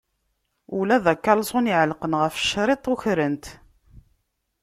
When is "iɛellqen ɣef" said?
1.71-2.35